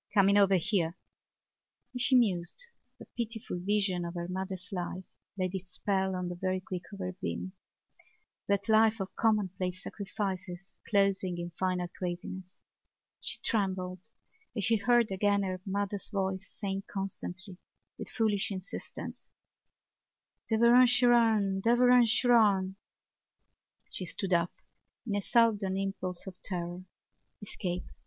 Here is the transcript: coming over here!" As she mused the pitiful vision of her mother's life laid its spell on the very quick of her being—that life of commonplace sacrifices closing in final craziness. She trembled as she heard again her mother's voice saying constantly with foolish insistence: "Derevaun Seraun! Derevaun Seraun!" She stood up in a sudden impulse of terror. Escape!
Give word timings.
coming 0.15 0.35
over 0.35 0.55
here!" 0.55 0.97
As 1.93 2.01
she 2.01 2.15
mused 2.15 2.65
the 2.97 3.05
pitiful 3.15 3.59
vision 3.59 4.03
of 4.03 4.15
her 4.15 4.27
mother's 4.27 4.67
life 4.71 5.03
laid 5.37 5.53
its 5.53 5.73
spell 5.73 6.15
on 6.15 6.27
the 6.27 6.33
very 6.33 6.59
quick 6.59 6.85
of 6.91 6.97
her 6.97 7.13
being—that 7.21 8.67
life 8.67 8.99
of 8.99 9.15
commonplace 9.15 9.83
sacrifices 9.83 10.73
closing 10.89 11.37
in 11.37 11.51
final 11.51 11.87
craziness. 11.87 12.61
She 13.19 13.37
trembled 13.43 14.09
as 14.57 14.63
she 14.63 14.77
heard 14.77 15.11
again 15.11 15.43
her 15.43 15.61
mother's 15.67 16.09
voice 16.09 16.49
saying 16.51 16.85
constantly 16.91 17.59
with 17.99 18.09
foolish 18.09 18.49
insistence: 18.49 19.29
"Derevaun 20.49 20.87
Seraun! 20.87 21.61
Derevaun 21.61 22.07
Seraun!" 22.07 22.73
She 23.91 24.05
stood 24.05 24.33
up 24.33 24.51
in 25.05 25.13
a 25.15 25.21
sudden 25.21 25.77
impulse 25.77 26.25
of 26.25 26.41
terror. 26.41 26.85
Escape! 27.39 27.83